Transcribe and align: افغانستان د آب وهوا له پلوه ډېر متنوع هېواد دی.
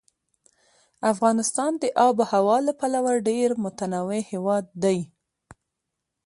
افغانستان 1.13 1.71
د 1.81 1.83
آب 2.07 2.15
وهوا 2.21 2.57
له 2.67 2.73
پلوه 2.79 3.13
ډېر 3.29 3.49
متنوع 3.63 4.19
هېواد 4.31 4.65
دی. 4.83 4.99